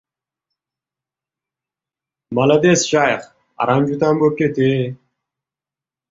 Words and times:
—Malades, 2.39 2.85
Shayx! 2.93 3.27
Orangutan 3.65 4.23
bo‘p 4.23 4.33
ket-e! 4.39 4.71